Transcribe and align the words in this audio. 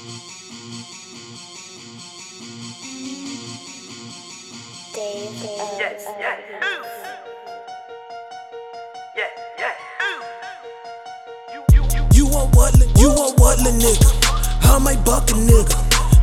Dave. 0.00 0.08
Yes, 5.76 6.06
yeah. 6.18 6.38
Yeah. 9.14 9.74
You, 12.14 12.24
want 12.24 12.56
what, 12.56 12.74
you 12.96 13.10
nigga? 13.76 14.08
I 14.62 14.78
might 14.78 15.04
buck 15.04 15.28
a 15.28 15.34
nigga. 15.34 15.76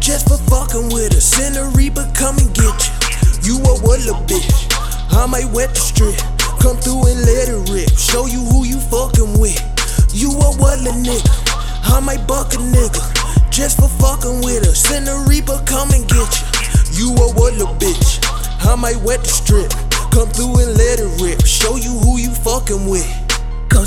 Just 0.00 0.28
for 0.28 0.36
fucking 0.50 0.92
with 0.92 1.14
us. 1.14 1.24
Send 1.24 1.56
a 1.56 1.64
Reaper, 1.74 2.06
come 2.14 2.36
and 2.36 2.52
get 2.54 2.76
you. 3.42 3.56
You 3.56 3.56
a 3.56 3.72
lil' 3.80 4.20
bitch? 4.26 4.68
I 5.12 5.24
might 5.24 5.50
wet 5.50 5.70
the 5.70 5.80
strip. 5.80 6.18
Come 6.60 6.76
through 6.76 7.06
and 7.06 7.22
let 7.22 7.48
it 7.48 7.70
rip. 7.72 7.96
Show 7.96 8.26
you 8.26 8.40
who 8.40 8.66
you 8.66 8.78
fucking 8.78 9.40
with. 9.40 9.56
You 10.12 10.28
a 10.28 10.52
lil' 10.60 10.92
nigga? 10.92 11.24
I 11.84 12.00
might 12.00 12.26
buck 12.26 12.52
a 12.52 12.58
nigga. 12.58 13.21
Just 13.52 13.76
for 13.78 13.88
fucking 13.88 14.40
with 14.40 14.66
us. 14.66 14.80
Send 14.80 15.06
a 15.08 15.24
Reaper, 15.28 15.60
come 15.66 15.90
and 15.90 16.08
get 16.08 16.40
you. 16.40 16.48
You 16.92 17.12
want 17.12 17.36
what, 17.36 17.52
lil' 17.52 17.74
bitch? 17.76 18.18
I 18.64 18.74
might 18.76 18.96
wet 19.02 19.20
the 19.20 19.28
strip. 19.28 19.70
Come 20.10 20.30
through 20.30 20.58
and 20.64 20.74
let 20.78 20.98
it 20.98 21.20
rip. 21.20 21.44
Show 21.44 21.76
you 21.76 21.90
who 21.98 22.16
you 22.16 22.30
fucking 22.30 22.88
with. 22.88 23.21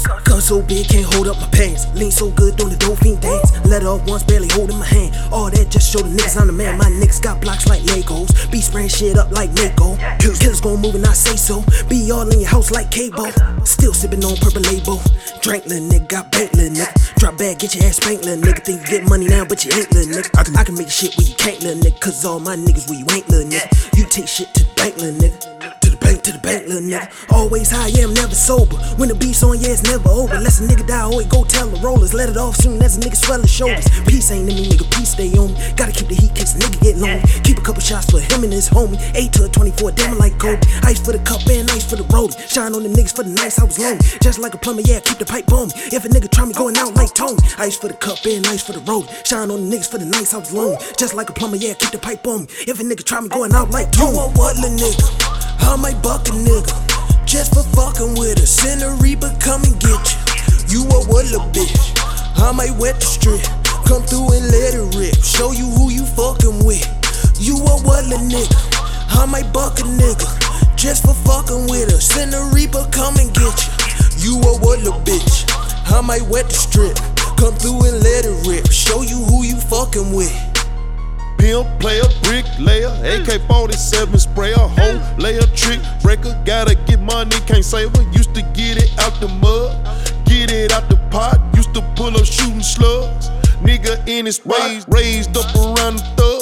Cause 0.03 0.45
so 0.45 0.61
big, 0.61 0.87
can't 0.87 1.05
hold 1.13 1.27
up 1.27 1.39
my 1.39 1.47
pants. 1.47 1.87
Lean 1.95 2.11
so 2.11 2.29
good, 2.31 2.57
doing 2.57 2.71
the 2.71 2.77
dolphin 2.77 3.19
dance. 3.19 3.51
Let 3.65 3.83
off 3.83 4.05
once, 4.07 4.23
barely 4.23 4.49
holding 4.49 4.77
my 4.77 4.85
hand. 4.85 5.15
All 5.31 5.49
that 5.49 5.69
just 5.69 5.91
show 5.91 5.99
the 5.99 6.09
niggas 6.09 6.39
I'm 6.39 6.47
the 6.47 6.53
man. 6.53 6.77
My 6.77 6.85
niggas 6.85 7.21
got 7.21 7.39
blocks 7.39 7.67
like 7.67 7.81
Legos. 7.83 8.51
Be 8.51 8.59
spraying 8.61 8.89
shit 8.89 9.17
up 9.17 9.31
like 9.31 9.51
Mako. 9.55 9.95
Killers, 10.19 10.39
killers 10.39 10.61
gon' 10.61 10.81
move 10.81 10.95
and 10.95 11.05
I 11.05 11.13
say 11.13 11.35
so. 11.35 11.63
Be 11.87 12.11
all 12.11 12.27
in 12.29 12.39
your 12.39 12.49
house 12.49 12.71
like 12.71 12.91
cable. 12.91 13.31
Still 13.63 13.93
sipping 13.93 14.23
on 14.25 14.35
purple 14.37 14.61
label. 14.61 14.99
Drink 15.41 15.65
little 15.65 15.87
nigga, 15.87 16.07
got 16.07 16.31
bank 16.31 16.51
little 16.53 16.75
nigga. 16.75 17.15
Drop 17.15 17.37
bag, 17.37 17.59
get 17.59 17.75
your 17.75 17.85
ass 17.85 17.97
spanked 17.97 18.25
little 18.25 18.43
nigga. 18.43 18.59
Think 18.63 18.81
you 18.81 18.99
get 18.99 19.09
money 19.09 19.27
now, 19.27 19.45
but 19.45 19.63
you 19.63 19.71
ain't 19.71 19.91
little 19.93 20.11
nigga. 20.11 20.29
I 20.37 20.43
can, 20.43 20.55
I 20.57 20.63
can 20.63 20.75
make 20.75 20.89
shit 20.89 21.15
where 21.17 21.27
you 21.27 21.35
can't 21.35 21.61
little 21.63 21.81
nigga. 21.81 21.99
Cause 22.01 22.25
all 22.25 22.39
my 22.39 22.55
niggas 22.55 22.89
where 22.89 22.99
you 22.99 23.05
ain't 23.15 23.29
little 23.29 23.49
nigga. 23.49 23.97
You 23.97 24.05
take 24.05 24.27
shit 24.27 24.53
to 24.55 24.65
bank 24.75 24.97
little 24.97 25.15
nigga. 25.15 25.54
To 26.25 26.31
the 26.31 26.39
bank, 26.39 26.65
to 26.65 26.73
the 26.73 26.81
bank, 26.81 26.89
little 26.89 26.89
nigga. 26.89 27.05
Always 27.37 27.69
high, 27.69 27.93
yeah, 27.93 28.09
I'm 28.09 28.13
never 28.15 28.33
sober. 28.33 28.77
When 28.97 29.09
the 29.09 29.15
beat's 29.15 29.43
on, 29.43 29.61
yeah, 29.61 29.77
it's 29.77 29.83
never 29.83 30.09
over. 30.09 30.33
Unless 30.33 30.57
a 30.57 30.65
nigga 30.65 30.87
die, 30.87 31.05
always 31.05 31.27
go 31.27 31.43
tell 31.45 31.69
the 31.69 31.77
rollers. 31.85 32.15
Let 32.15 32.29
it 32.29 32.37
off 32.37 32.55
soon 32.55 32.81
as 32.81 32.97
a 32.97 33.01
nigga 33.01 33.15
swell 33.15 33.41
his 33.41 33.51
shoulders. 33.53 33.85
Peace 34.09 34.31
ain't 34.31 34.49
in 34.49 34.57
me, 34.57 34.65
nigga, 34.65 34.89
peace 34.89 35.13
stay 35.13 35.29
on 35.37 35.53
me. 35.53 35.59
Gotta 35.77 35.91
keep 35.93 36.09
the 36.09 36.15
heat, 36.17 36.33
case 36.33 36.55
a 36.55 36.57
nigga 36.57 36.81
get 36.81 36.97
lonely. 36.97 37.21
Keep 37.45 37.59
a 37.59 37.61
couple 37.61 37.81
shots 37.81 38.09
for 38.09 38.17
him 38.17 38.41
and 38.41 38.53
his 38.53 38.67
homie. 38.67 38.97
8 39.13 39.33
to 39.33 39.45
a 39.45 39.49
24, 39.49 39.91
damn 39.91 40.17
like 40.17 40.39
Kobe. 40.39 40.65
Ice 40.89 40.97
for 40.97 41.13
the 41.13 41.21
cup 41.21 41.45
and 41.45 41.69
ice 41.69 41.85
for 41.85 41.95
the 41.95 42.05
rollie. 42.09 42.33
Shine 42.49 42.73
on 42.73 42.81
them 42.81 42.93
niggas 42.93 43.15
for 43.15 43.21
the 43.21 43.29
nights 43.29 43.59
I 43.61 43.65
was 43.65 43.77
lonely. 43.77 44.01
Just 44.17 44.39
like 44.39 44.55
a 44.55 44.57
plumber, 44.57 44.81
yeah, 44.81 45.01
keep 45.05 45.21
the 45.21 45.29
pipe 45.29 45.51
on 45.53 45.69
me. 45.69 45.73
If 45.93 46.05
a 46.05 46.09
nigga 46.09 46.25
try 46.31 46.45
me 46.45 46.53
going 46.57 46.77
out 46.77 46.95
like 46.95 47.13
Tony. 47.13 47.37
Ice 47.61 47.77
for 47.77 47.87
the 47.87 47.97
cup 48.01 48.25
and 48.25 48.47
ice 48.47 48.65
for 48.65 48.73
the 48.73 48.81
rollie. 48.89 49.05
Shine 49.21 49.51
on 49.51 49.69
the 49.69 49.77
niggas 49.77 49.91
for 49.91 49.99
the 49.99 50.09
nights 50.09 50.33
I 50.33 50.41
was 50.41 50.49
lonely. 50.49 50.81
Just 50.97 51.13
like 51.13 51.29
a 51.29 51.33
plumber, 51.33 51.57
yeah, 51.57 51.77
keep 51.77 51.93
the 51.93 52.01
pipe 52.01 52.25
on 52.25 52.49
me. 52.49 52.65
If 52.65 52.81
a 52.81 52.83
nigga 52.83 53.05
try 53.05 53.21
me 53.21 53.29
going 53.29 53.53
out 53.53 53.69
like 53.69 53.91
Tony. 53.91 54.09
You 54.09 54.17
want 54.17 54.37
what, 54.39 54.57
lil' 54.57 54.73
nigga? 54.73 55.14
I 55.75 55.77
might 55.77 56.01
buck 56.01 56.25
a 56.29 56.31
nigga. 56.31 56.71
Just 57.25 57.53
for 57.53 57.61
fucking 57.75 58.15
with 58.15 58.39
us. 58.39 58.49
Send 58.49 58.81
a 58.81 58.91
Reaper, 59.03 59.35
come 59.41 59.61
and 59.63 59.77
get 59.77 59.99
you. 60.71 60.79
You 60.79 60.87
a 60.87 61.03
lil' 61.03 61.51
bitch? 61.51 61.91
I 62.37 62.53
might 62.53 62.71
wet 62.79 63.01
the 63.01 63.05
strip. 63.05 63.43
Come 63.83 64.01
through 64.03 64.39
and 64.39 64.47
let 64.55 64.71
it 64.73 64.95
rip. 64.95 65.21
Show 65.21 65.51
you 65.51 65.67
who 65.67 65.91
you 65.91 66.05
fucking 66.05 66.63
with. 66.63 66.87
You 67.41 67.57
a 67.57 67.75
lil' 67.83 68.23
nigga? 68.23 68.55
I 69.19 69.25
might 69.25 69.51
buck 69.51 69.79
a 69.79 69.83
nigga. 69.83 70.23
Just 70.77 71.03
for 71.03 71.13
fucking 71.27 71.67
with 71.67 71.91
us. 71.91 72.07
Send 72.07 72.33
a 72.33 72.49
Reaper, 72.55 72.87
come 72.93 73.17
and 73.17 73.33
get 73.35 73.67
you. 73.67 74.31
You 74.31 74.39
a 74.47 74.55
lil' 74.55 75.03
bitch? 75.03 75.43
I 75.91 75.99
might 75.99 76.23
wet 76.31 76.47
the 76.47 76.55
strip. 76.55 76.95
Come 77.35 77.53
through 77.55 77.83
and 77.83 77.99
let 78.01 78.23
it 78.23 78.47
rip. 78.47 78.71
Show 78.71 79.01
you 79.01 79.17
who 79.17 79.43
you 79.43 79.59
fucking 79.59 80.13
with. 80.15 80.54
Pimp, 81.45 81.79
player, 81.79 82.01
brick 82.23 82.43
layer, 82.57 82.89
AK 83.03 83.39
47 83.45 84.17
sprayer, 84.17 84.55
hoe, 84.55 84.99
layer, 85.19 85.45
trick 85.53 85.79
breaker. 86.01 86.33
Gotta 86.43 86.73
get 86.73 86.99
money, 86.99 87.37
can't 87.45 87.63
save 87.63 87.95
her. 87.95 88.01
Used 88.13 88.33
to 88.33 88.41
get 88.57 88.81
it 88.81 88.89
out 88.97 89.13
the 89.21 89.27
mud, 89.27 89.77
get 90.25 90.51
it 90.51 90.71
out 90.71 90.89
the 90.89 90.97
pot. 91.11 91.37
Used 91.55 91.71
to 91.75 91.83
pull 91.95 92.17
up 92.17 92.25
shooting 92.25 92.63
slugs. 92.63 93.29
Nigga 93.61 94.07
in 94.07 94.25
his 94.25 94.43
ways, 94.43 94.87
raised 94.87 95.37
up 95.37 95.53
around 95.53 95.97
the 95.97 96.05
thugs. 96.17 96.34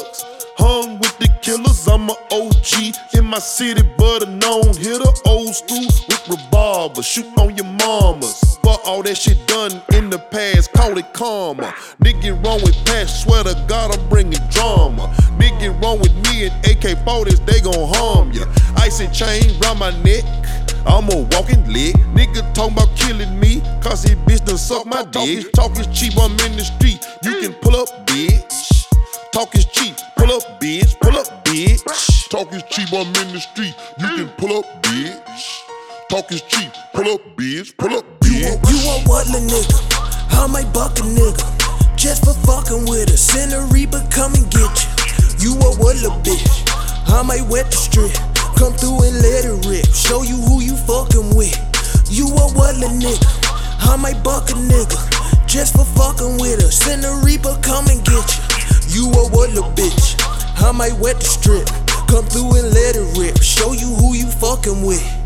Killers, 1.44 1.86
I'm 1.90 2.10
a 2.10 2.16
OG 2.32 2.96
in 3.16 3.26
my 3.26 3.38
city, 3.38 3.82
but 3.98 4.24
a 4.24 4.28
known 4.28 4.74
hitter. 4.78 5.12
Old 5.26 5.54
school 5.54 5.88
with 6.08 6.30
revolver, 6.30 7.04
shoot 7.04 7.28
on 7.38 7.58
your 7.58 7.66
mamas. 7.66 8.58
But 8.64 8.80
all 8.86 9.04
that 9.04 9.18
shit 9.18 9.46
done 9.46 9.82
in 9.92 10.10
the 10.10 10.20
past, 10.20 10.72
call 10.72 10.98
it 10.98 11.12
karma. 11.12 11.74
Nigga 12.00 12.42
wrong 12.46 12.62
with 12.64 12.78
past, 12.86 13.24
swear 13.24 13.44
to 13.44 13.62
God 13.68 13.94
I'm 13.94 14.08
bringing 14.08 14.40
drama. 14.52 15.14
Nigga 15.38 15.76
wrong 15.84 16.00
with 16.00 16.16
me 16.30 16.46
and 16.46 16.56
AK 16.66 17.04
40s, 17.04 17.46
they 17.46 17.60
gon' 17.60 17.90
harm 17.94 18.32
ya. 18.32 18.46
Ice 18.78 19.02
and 19.02 19.14
chain 19.14 19.60
round 19.60 19.80
my 19.80 19.92
neck. 20.02 20.24
I'm 20.86 21.10
a 21.12 21.28
walking 21.36 21.68
lick. 21.68 21.96
Nigga 22.16 22.54
talking 22.54 22.78
about 22.78 22.96
killing 22.96 23.38
me, 23.38 23.62
cause 23.82 24.04
his 24.04 24.16
bitch 24.16 24.46
done 24.46 24.58
suck 24.58 24.86
my 24.86 25.04
dick. 25.04 25.52
Talk 25.52 25.78
is 25.78 25.88
cheap, 25.88 26.14
I'm 26.18 26.32
in 26.48 26.56
the 26.56 26.64
street. 26.64 27.06
You 27.22 27.42
can 27.42 27.54
pull 27.56 27.76
up, 27.76 27.90
bitch. 28.08 28.63
Talk 29.34 29.56
is 29.56 29.66
cheap, 29.66 29.96
pull 30.16 30.32
up, 30.32 30.62
bitch. 30.62 30.94
Pull 31.02 31.18
up, 31.18 31.44
bitch. 31.44 32.30
Talk 32.30 32.54
is 32.54 32.62
cheap, 32.70 32.94
I'm 32.94 33.08
in 33.08 33.34
the 33.34 33.40
street. 33.40 33.74
You 33.98 34.08
can 34.16 34.30
pull 34.38 34.60
up, 34.60 34.66
bitch. 34.84 35.60
Talk 36.08 36.32
is 36.32 36.42
cheap, 36.44 36.70
pull 36.94 37.10
up, 37.12 37.20
bitch. 37.36 37.76
Pull 37.78 37.98
up, 37.98 38.06
You 38.24 38.46
want, 38.46 38.62
bitch. 38.62 38.70
you 38.70 38.88
want 38.88 39.08
what, 39.08 39.28
lil' 39.34 39.42
nigga? 39.42 40.38
I 40.38 40.46
might 40.46 40.72
buck 40.72 41.00
a 41.00 41.02
nigga. 41.02 41.98
Just 41.98 42.24
for 42.24 42.36
fucking 42.46 42.86
with 42.86 43.10
us. 43.10 43.22
Send 43.22 43.54
a 43.54 43.62
Reaper, 43.74 44.06
come 44.12 44.36
and 44.36 44.46
get 44.52 44.70
you. 44.70 45.50
You 45.50 45.56
want 45.58 45.80
what, 45.80 45.96
lil' 45.98 46.14
bitch? 46.22 46.70
I 47.10 47.24
might 47.24 47.42
wet 47.50 47.72
the 47.72 47.78
strip. 47.78 48.14
Come 48.56 48.74
through 48.74 49.02
and 49.02 49.18
let 49.18 49.46
it 49.50 49.66
rip. 49.66 49.90
Show 49.96 50.22
you 50.22 50.38
who 50.46 50.62
you 50.62 50.78
fucking 50.86 51.34
with. 51.36 51.58
You 52.08 52.28
a 52.30 52.54
what, 52.54 52.78
lil' 52.78 52.94
nigga? 53.02 53.90
I 53.90 53.96
might 53.98 54.24
buck 54.24 54.52
a 54.52 54.54
nigga. 54.54 55.02
Just 55.48 55.74
for 55.74 55.86
fucking 55.98 56.38
with 56.38 56.62
us. 56.62 56.78
Send 56.78 57.04
a 57.04 57.18
Reaper, 57.26 57.58
come 57.64 57.88
and 57.88 57.98
get 58.06 58.14
you. 58.38 58.53
You 58.94 59.10
a 59.10 59.28
what, 59.30 59.50
lil' 59.50 59.64
bitch? 59.72 60.22
I 60.62 60.72
might 60.72 60.94
wet 61.00 61.18
the 61.18 61.26
strip. 61.26 61.66
Come 62.08 62.26
through 62.26 62.60
and 62.60 62.72
let 62.76 62.96
it 62.96 63.18
rip. 63.18 63.42
Show 63.42 63.72
you 63.72 63.88
who 63.88 64.14
you 64.14 64.28
fucking 64.28 64.86
with. 64.86 65.23